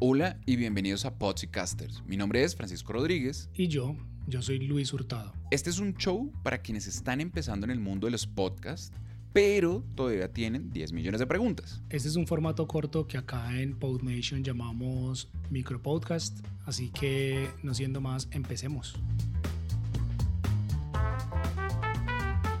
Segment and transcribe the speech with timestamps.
[0.00, 2.04] Hola y bienvenidos a Podcasters.
[2.06, 3.50] Mi nombre es Francisco Rodríguez.
[3.52, 3.96] Y yo,
[4.28, 5.34] yo soy Luis Hurtado.
[5.50, 8.92] Este es un show para quienes están empezando en el mundo de los podcasts,
[9.32, 11.82] pero todavía tienen 10 millones de preguntas.
[11.90, 18.00] Este es un formato corto que acá en PodNation llamamos micropodcast, así que no siendo
[18.00, 18.94] más, empecemos.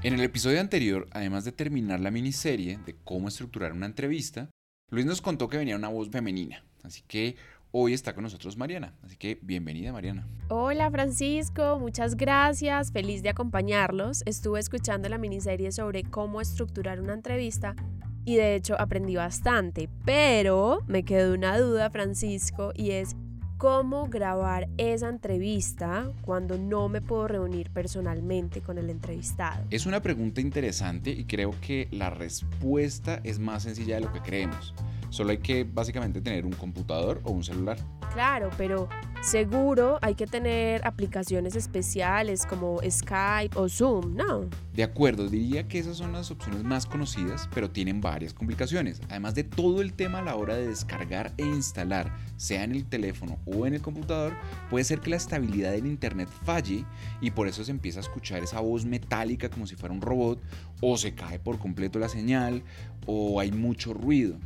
[0.02, 4.50] En el episodio anterior, además de terminar la miniserie de cómo estructurar una entrevista,
[4.90, 7.36] Luis nos contó que venía una voz femenina, así que
[7.70, 10.26] hoy está con nosotros Mariana, así que bienvenida Mariana.
[10.48, 14.22] Hola Francisco, muchas gracias, feliz de acompañarlos.
[14.26, 17.74] Estuve escuchando la miniserie sobre cómo estructurar una entrevista
[18.24, 23.16] y de hecho aprendí bastante, pero me quedó una duda Francisco y es
[23.58, 29.64] cómo grabar esa entrevista cuando no me puedo reunir personalmente con el entrevistado?
[29.70, 34.20] Es una pregunta interesante y creo que la respuesta es más sencilla de lo que
[34.20, 34.74] creemos.
[35.10, 37.78] Solo hay que básicamente tener un computador o un celular.
[38.12, 38.88] Claro, pero
[39.20, 44.48] seguro hay que tener aplicaciones especiales como Skype o Zoom, ¿no?
[44.74, 49.00] De acuerdo, diría que esas son las opciones más conocidas, pero tienen varias complicaciones.
[49.08, 52.84] Además de todo el tema a la hora de descargar e instalar, sea en el
[52.84, 54.34] teléfono o en el computador,
[54.70, 56.84] puede ser que la estabilidad del internet falle
[57.20, 60.40] y por eso se empieza a escuchar esa voz metálica como si fuera un robot,
[60.80, 62.62] o se cae por completo la señal,
[63.06, 64.36] o hay mucho ruido.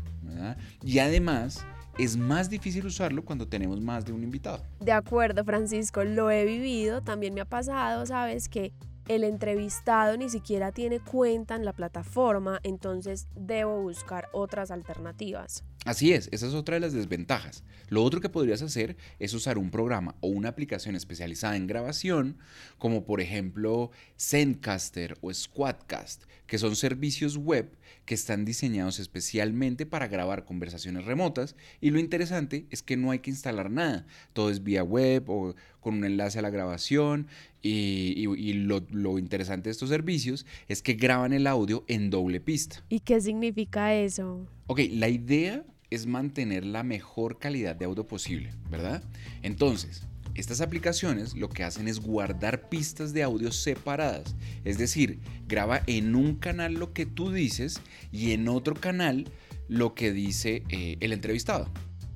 [0.83, 1.67] Y además
[1.98, 4.64] es más difícil usarlo cuando tenemos más de un invitado.
[4.80, 8.72] De acuerdo, Francisco, lo he vivido, también me ha pasado, sabes, que
[9.08, 15.64] el entrevistado ni siquiera tiene cuenta en la plataforma, entonces debo buscar otras alternativas.
[15.84, 17.64] Así es, esa es otra de las desventajas.
[17.89, 22.39] Lo otro que podrías hacer es usar un programa o una aplicación especializada en grabación,
[22.78, 30.06] como por ejemplo Zencaster o Squadcast, que son servicios web que están diseñados especialmente para
[30.06, 34.62] grabar conversaciones remotas y lo interesante es que no hay que instalar nada, todo es
[34.62, 37.26] vía web o con un enlace a la grabación
[37.60, 42.82] y, lo, lo interesante de estos servicios es que graban el audio en doble pista.
[42.88, 44.47] ¿Y qué significa eso?
[44.69, 49.03] Ok, la idea es mantener la mejor calidad de audio posible, ¿verdad?
[49.43, 50.04] Entonces,
[50.34, 56.14] estas aplicaciones lo que hacen es guardar pistas de audio separadas, es decir, graba en
[56.14, 59.26] un canal lo que tú dices y en otro canal
[59.69, 61.69] lo que dice eh, el entrevistado.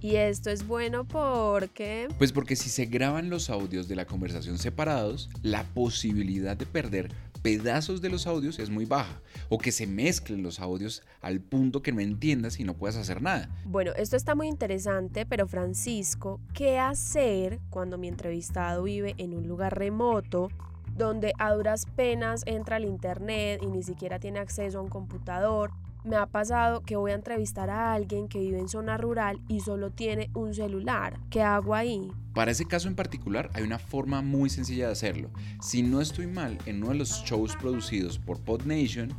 [0.06, 2.06] Y esto es bueno porque...
[2.17, 7.11] Pues porque si se graban los audios de la conversación separados, la posibilidad de perder
[7.43, 11.83] pedazos de los audios es muy baja o que se mezclen los audios al punto
[11.83, 13.49] que no entiendas y no puedas hacer nada.
[13.65, 19.49] Bueno, esto está muy interesante, pero Francisco, ¿qué hacer cuando mi entrevistado vive en un
[19.49, 20.50] lugar remoto
[20.97, 25.72] donde a duras penas entra al internet y ni siquiera tiene acceso a un computador
[26.06, 29.61] me ha pasado que voy a entrevistar a alguien que vive en zona rural y
[29.61, 31.19] solo tiene un celular.
[31.31, 32.11] ¿Qué hago ahí?
[32.33, 35.31] Para ese caso en particular hay una forma muy sencilla de hacerlo.
[35.61, 39.12] Si no estoy mal, en uno de los shows producidos por PodNation,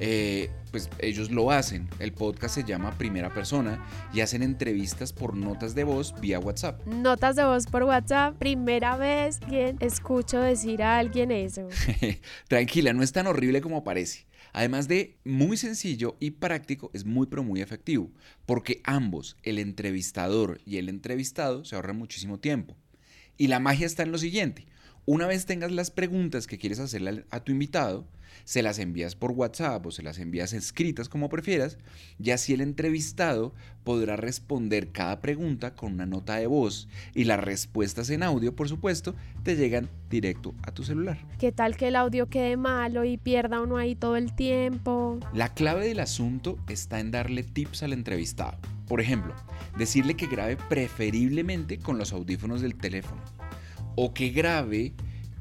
[0.00, 1.88] eh, pues ellos lo hacen.
[1.98, 6.86] El podcast se llama Primera Persona y hacen entrevistas por notas de voz vía WhatsApp.
[6.86, 11.66] Notas de voz por WhatsApp, primera vez que escucho decir a alguien eso.
[12.48, 14.27] Tranquila, no es tan horrible como parece.
[14.58, 18.10] Además de muy sencillo y práctico, es muy pero muy efectivo,
[18.44, 22.76] porque ambos, el entrevistador y el entrevistado, se ahorran muchísimo tiempo.
[23.36, 24.66] Y la magia está en lo siguiente.
[25.10, 28.04] Una vez tengas las preguntas que quieres hacerle a tu invitado,
[28.44, 31.78] se las envías por WhatsApp o se las envías escritas como prefieras,
[32.22, 33.54] y así el entrevistado
[33.84, 38.68] podrá responder cada pregunta con una nota de voz y las respuestas en audio, por
[38.68, 39.14] supuesto,
[39.44, 41.16] te llegan directo a tu celular.
[41.38, 45.20] ¿Qué tal que el audio quede malo y pierda uno ahí todo el tiempo?
[45.32, 48.58] La clave del asunto está en darle tips al entrevistado.
[48.86, 49.34] Por ejemplo,
[49.78, 53.37] decirle que grabe preferiblemente con los audífonos del teléfono
[54.00, 54.92] o que grabe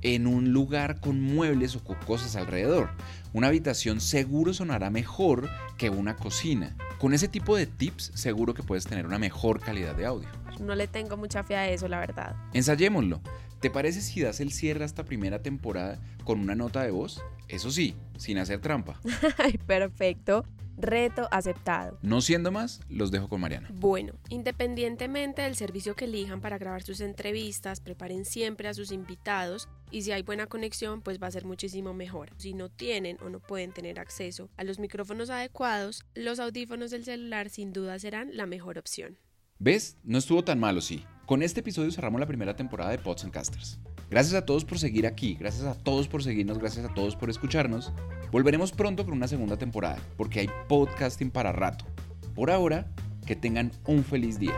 [0.01, 2.89] en un lugar con muebles o con cosas alrededor.
[3.31, 6.75] Una habitación seguro sonará mejor que una cocina.
[6.97, 10.27] Con ese tipo de tips seguro que puedes tener una mejor calidad de audio.
[10.59, 12.35] No le tengo mucha fe a eso, la verdad.
[12.53, 13.21] Ensayémoslo.
[13.59, 17.21] ¿Te parece si das el cierre a esta primera temporada con una nota de voz?
[17.47, 18.99] Eso sí, sin hacer trampa.
[19.37, 20.45] Ay, perfecto.
[20.77, 21.97] Reto aceptado.
[22.03, 23.67] No siendo más, los dejo con Mariana.
[23.73, 29.69] Bueno, independientemente del servicio que elijan para grabar sus entrevistas, preparen siempre a sus invitados
[29.89, 32.29] y si hay buena conexión, pues va a ser muchísimo mejor.
[32.37, 37.05] Si no tienen o no pueden tener acceso a los micrófonos adecuados, los audífonos del
[37.05, 39.17] celular sin duda serán la mejor opción.
[39.59, 39.97] ¿Ves?
[40.03, 41.03] No estuvo tan malo, sí.
[41.25, 43.79] Con este episodio cerramos la primera temporada de Pods and Casters.
[44.09, 47.29] Gracias a todos por seguir aquí, gracias a todos por seguirnos, gracias a todos por
[47.29, 47.91] escucharnos.
[48.31, 51.85] Volveremos pronto con una segunda temporada, porque hay podcasting para rato.
[52.33, 52.87] Por ahora,
[53.25, 54.55] que tengan un feliz día.